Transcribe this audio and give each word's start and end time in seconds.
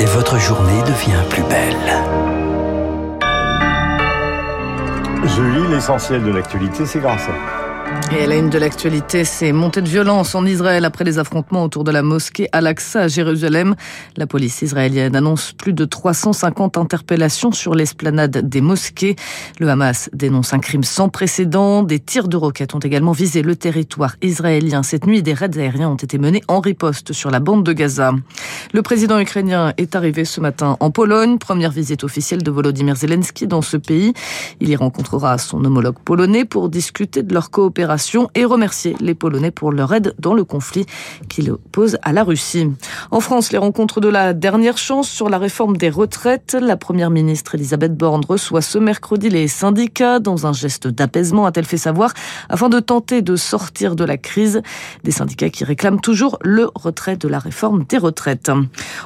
Et 0.00 0.04
votre 0.06 0.38
journée 0.38 0.80
devient 0.82 1.22
plus 1.28 1.42
belle. 1.42 1.74
Je 5.24 5.42
lis 5.42 5.74
l'essentiel 5.74 6.22
de 6.22 6.30
l'actualité, 6.30 6.86
c'est 6.86 7.00
grâce 7.00 7.28
à 7.28 7.63
et 8.16 8.26
la 8.26 8.36
une 8.36 8.50
de 8.50 8.58
l'actualité, 8.58 9.24
c'est 9.24 9.52
montée 9.52 9.80
de 9.80 9.88
violence 9.88 10.34
en 10.34 10.46
Israël 10.46 10.84
après 10.84 11.04
les 11.04 11.18
affrontements 11.18 11.64
autour 11.64 11.84
de 11.84 11.90
la 11.90 12.02
mosquée 12.02 12.48
Al-Aqsa 12.52 13.02
à 13.02 13.08
Jérusalem. 13.08 13.74
La 14.16 14.26
police 14.26 14.62
israélienne 14.62 15.16
annonce 15.16 15.52
plus 15.52 15.72
de 15.72 15.84
350 15.84 16.76
interpellations 16.76 17.52
sur 17.52 17.74
l'esplanade 17.74 18.48
des 18.48 18.60
mosquées. 18.60 19.16
Le 19.60 19.68
Hamas 19.68 20.10
dénonce 20.12 20.52
un 20.52 20.58
crime 20.58 20.82
sans 20.82 21.08
précédent. 21.08 21.82
Des 21.82 22.00
tirs 22.00 22.28
de 22.28 22.36
roquettes 22.36 22.74
ont 22.74 22.80
également 22.80 23.12
visé 23.12 23.42
le 23.42 23.56
territoire 23.56 24.16
israélien. 24.22 24.82
Cette 24.82 25.06
nuit, 25.06 25.22
des 25.22 25.34
raids 25.34 25.56
aériens 25.56 25.90
ont 25.90 25.96
été 25.96 26.18
menés 26.18 26.42
en 26.48 26.60
riposte 26.60 27.12
sur 27.12 27.30
la 27.30 27.40
bande 27.40 27.64
de 27.64 27.72
Gaza. 27.72 28.12
Le 28.72 28.82
président 28.82 29.18
ukrainien 29.18 29.72
est 29.76 29.96
arrivé 29.96 30.24
ce 30.24 30.40
matin 30.40 30.76
en 30.80 30.90
Pologne. 30.90 31.38
Première 31.38 31.70
visite 31.70 32.04
officielle 32.04 32.42
de 32.42 32.50
Volodymyr 32.50 32.96
Zelensky 32.96 33.46
dans 33.46 33.62
ce 33.62 33.76
pays. 33.76 34.12
Il 34.60 34.68
y 34.68 34.76
rencontrera 34.76 35.38
son 35.38 35.64
homologue 35.64 35.98
polonais 36.04 36.44
pour 36.44 36.68
discuter 36.68 37.22
de 37.22 37.32
leur 37.32 37.50
coopération 37.50 37.83
et 38.34 38.44
remercier 38.44 38.96
les 39.00 39.14
Polonais 39.14 39.50
pour 39.50 39.72
leur 39.72 39.92
aide 39.92 40.14
dans 40.18 40.34
le 40.34 40.44
conflit 40.44 40.86
qu'ils 41.28 41.50
opposent 41.50 41.98
à 42.02 42.12
la 42.12 42.24
Russie. 42.24 42.70
En 43.10 43.20
France, 43.20 43.52
les 43.52 43.58
rencontres 43.58 44.00
de 44.00 44.08
la 44.08 44.32
dernière 44.32 44.78
chance 44.78 45.08
sur 45.08 45.28
la 45.28 45.38
réforme 45.38 45.76
des 45.76 45.90
retraites. 45.90 46.56
La 46.60 46.76
première 46.76 47.10
ministre 47.10 47.54
Elisabeth 47.54 47.96
Borne 47.96 48.24
reçoit 48.26 48.62
ce 48.62 48.78
mercredi 48.78 49.28
les 49.28 49.48
syndicats 49.48 50.18
dans 50.18 50.46
un 50.46 50.52
geste 50.52 50.88
d'apaisement, 50.88 51.46
a-t-elle 51.46 51.66
fait 51.66 51.76
savoir, 51.76 52.12
afin 52.48 52.68
de 52.68 52.80
tenter 52.80 53.22
de 53.22 53.36
sortir 53.36 53.96
de 53.96 54.04
la 54.04 54.16
crise. 54.16 54.62
Des 55.04 55.10
syndicats 55.10 55.50
qui 55.50 55.64
réclament 55.64 56.00
toujours 56.00 56.38
le 56.42 56.70
retrait 56.74 57.16
de 57.16 57.28
la 57.28 57.38
réforme 57.38 57.84
des 57.84 57.98
retraites. 57.98 58.50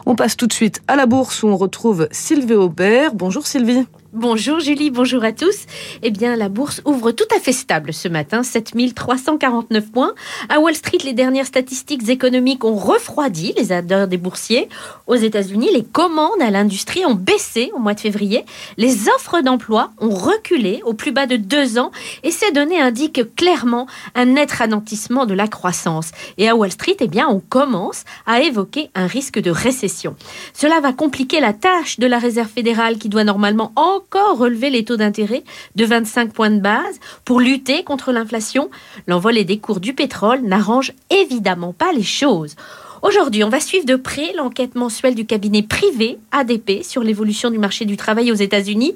On 0.07 0.15
passe 0.15 0.37
tout 0.37 0.47
de 0.47 0.53
suite 0.53 0.83
à 0.89 0.97
la 0.97 1.07
bourse 1.07 1.43
où 1.43 1.49
on 1.49 1.57
retrouve 1.57 2.09
Sylvie 2.11 2.55
Aubert. 2.55 3.15
Bonjour 3.15 3.47
Sylvie. 3.47 3.87
Bonjour 4.15 4.59
Julie, 4.59 4.91
bonjour 4.91 5.23
à 5.23 5.33
tous. 5.33 5.67
Eh 6.03 6.11
bien, 6.11 6.35
la 6.35 6.49
bourse 6.49 6.81
ouvre 6.87 7.11
tout 7.13 7.29
à 7.37 7.39
fait 7.39 7.53
stable 7.53 7.93
ce 7.93 8.09
matin, 8.09 8.43
7349 8.43 9.93
points. 9.93 10.15
À 10.49 10.61
Wall 10.61 10.75
Street, 10.75 10.97
les 11.05 11.13
dernières 11.13 11.45
statistiques 11.45 12.09
économiques 12.09 12.65
ont 12.65 12.75
refroidi 12.75 13.53
les 13.59 13.71
adheurs 13.71 14.09
des 14.09 14.17
boursiers. 14.17 14.71
Aux 15.09 15.15
États-Unis, 15.15 15.69
les 15.75 15.85
commandes 15.85 16.41
à 16.41 16.49
l'industrie 16.49 17.05
ont 17.05 17.15
baissé 17.15 17.71
au 17.75 17.81
mois 17.81 17.93
de 17.93 18.01
février. 18.01 18.47
Les 18.79 19.11
offres 19.11 19.43
d'emploi 19.43 19.91
ont 19.99 20.09
reculé 20.09 20.81
au 20.87 20.95
plus 20.95 21.13
bas 21.13 21.27
de 21.27 21.37
deux 21.37 21.79
ans 21.79 21.91
et 22.23 22.31
ces 22.31 22.51
données 22.51 22.81
indiquent 22.81 23.35
clairement 23.37 23.87
un 24.15 24.25
net 24.25 24.51
ralentissement 24.51 25.27
de 25.27 25.35
la 25.35 25.49
croissance. 25.49 26.13
Et 26.39 26.49
à 26.49 26.57
Wall 26.57 26.73
Street, 26.73 26.97
eh 27.01 27.09
bien, 27.09 27.29
on 27.29 27.41
commence 27.41 28.05
à 28.25 28.41
évoquer 28.41 28.89
un 28.95 29.07
risque 29.07 29.39
de 29.39 29.51
récession. 29.51 30.17
Cela 30.55 30.81
va 30.81 30.95
compliquer 30.95 31.41
la 31.41 31.53
tâche 31.53 31.99
de 31.99 32.07
la 32.07 32.19
Réserve 32.19 32.49
fédérale 32.49 32.97
qui 32.97 33.11
doit 33.11 33.25
normalement 33.25 33.71
en 33.77 33.98
encore 33.99 34.39
relever 34.39 34.71
les 34.71 34.85
taux 34.85 34.97
d'intérêt 34.97 35.43
de 35.75 35.85
25 35.85 36.33
points 36.33 36.51
de 36.51 36.61
base 36.61 37.01
pour 37.25 37.41
lutter 37.41 37.83
contre 37.83 38.13
l'inflation. 38.13 38.71
L'envolée 39.07 39.45
des 39.45 39.59
cours 39.59 39.81
du 39.81 39.93
pétrole 39.93 40.43
n'arrange 40.43 40.93
évidemment 41.11 41.73
pas 41.73 41.93
les 41.93 42.03
choses. 42.03 42.55
Aujourd'hui, 43.03 43.45
on 43.45 43.49
va 43.49 43.61
suivre 43.61 43.87
de 43.87 43.95
près 43.95 44.33
l'enquête 44.35 44.75
mensuelle 44.75 45.15
du 45.15 45.25
cabinet 45.25 45.63
privé 45.63 46.19
ADP 46.33 46.83
sur 46.83 47.03
l'évolution 47.03 47.51
du 47.51 47.59
marché 47.59 47.85
du 47.85 47.97
travail 47.97 48.33
aux 48.33 48.37
États-Unis 48.37 48.95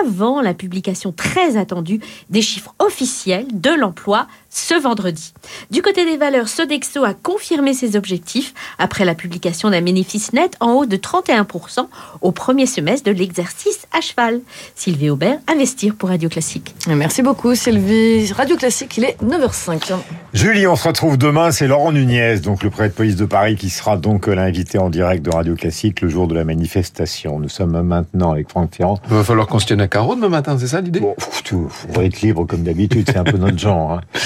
avant 0.00 0.40
la 0.40 0.54
publication 0.54 1.12
très 1.12 1.58
attendue 1.58 2.00
des 2.30 2.40
chiffres 2.40 2.74
officiels 2.78 3.46
de 3.52 3.70
l'emploi 3.70 4.26
ce 4.54 4.80
vendredi. 4.80 5.34
Du 5.70 5.82
côté 5.82 6.04
des 6.04 6.16
valeurs, 6.16 6.48
Sodexo 6.48 7.04
a 7.04 7.12
confirmé 7.12 7.74
ses 7.74 7.96
objectifs 7.96 8.54
après 8.78 9.04
la 9.04 9.14
publication 9.14 9.68
d'un 9.68 9.82
bénéfice 9.82 10.32
net 10.32 10.56
en 10.60 10.72
haut 10.72 10.86
de 10.86 10.96
31% 10.96 11.88
au 12.20 12.30
premier 12.30 12.66
semestre 12.66 13.10
de 13.10 13.16
l'exercice 13.16 13.86
à 13.92 14.00
cheval. 14.00 14.40
Sylvie 14.76 15.10
Aubert, 15.10 15.38
Investir 15.48 15.96
pour 15.96 16.10
Radio 16.10 16.28
Classique. 16.28 16.74
Merci 16.86 17.22
beaucoup 17.22 17.54
Sylvie. 17.54 18.32
Radio 18.32 18.56
Classique, 18.56 18.96
il 18.96 19.04
est 19.04 19.16
9h05. 19.22 19.92
Julie, 20.32 20.66
on 20.66 20.76
se 20.76 20.86
retrouve 20.86 21.18
demain, 21.18 21.50
c'est 21.50 21.66
Laurent 21.66 21.90
Nunez, 21.92 22.38
donc 22.38 22.62
le 22.62 22.70
préfet 22.70 22.90
de 22.90 22.94
police 22.94 23.16
de 23.16 23.24
Paris, 23.24 23.56
qui 23.56 23.70
sera 23.70 23.96
donc 23.96 24.28
l'invité 24.28 24.78
en 24.78 24.88
direct 24.88 25.24
de 25.24 25.30
Radio 25.30 25.56
Classique 25.56 26.00
le 26.00 26.08
jour 26.08 26.28
de 26.28 26.34
la 26.34 26.44
manifestation. 26.44 27.40
Nous 27.40 27.48
sommes 27.48 27.82
maintenant 27.82 28.32
avec 28.32 28.48
Franck 28.48 28.74
Ferrand. 28.74 29.00
Il 29.08 29.16
va 29.16 29.24
falloir 29.24 29.48
qu'on 29.48 29.58
se 29.58 29.66
tienne 29.66 29.80
à 29.80 29.88
carreau 29.88 30.14
demain 30.14 30.28
matin, 30.28 30.56
c'est 30.58 30.68
ça 30.68 30.80
l'idée? 30.80 31.00
Bon, 31.00 31.16
tout, 31.44 31.68
on 31.88 31.92
va 31.92 32.04
être 32.04 32.20
libre 32.20 32.44
comme 32.46 32.62
d'habitude, 32.62 33.08
c'est 33.08 33.18
un 33.18 33.24
peu 33.24 33.36
notre 33.36 33.58
genre. 33.58 33.92
Hein. 33.92 34.00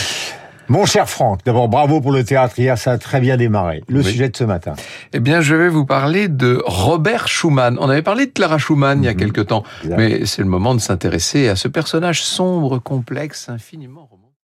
Mon 0.71 0.85
cher 0.85 1.09
Franck, 1.09 1.41
d'abord 1.47 1.69
bravo 1.69 2.03
pour 2.03 2.13
le 2.13 2.25
théâtre 2.25 2.59
hier, 2.59 2.77
ça 2.77 2.93
a 2.93 2.99
très 2.99 3.21
bien 3.21 3.39
démarré. 3.39 3.83
Le 3.89 4.03
sujet 4.03 4.29
de 4.29 4.37
ce 4.37 4.45
matin. 4.45 4.75
Eh 5.15 5.21
bien, 5.21 5.41
je 5.41 5.55
vais 5.55 5.71
vous 5.71 5.87
parler 5.87 6.29
de 6.29 6.63
Robert 6.67 7.27
Schumann. 7.27 7.79
On 7.81 7.89
avait 7.89 8.03
parlé 8.03 8.27
de 8.27 8.33
Clara 8.33 8.59
Schumann 8.59 9.03
il 9.03 9.07
y 9.07 9.09
a 9.09 9.13
mhm. 9.13 9.19
quelque 9.19 9.41
temps, 9.41 9.65
mais 9.85 10.27
c'est 10.27 10.43
le 10.43 10.49
moment 10.49 10.75
de 10.75 10.81
s'intéresser 10.81 11.49
à 11.49 11.57
ce 11.57 11.69
personnage 11.69 12.23
sombre, 12.23 12.79
complexe, 12.79 13.49
infiniment 13.49 14.07
romantique. 14.11 14.28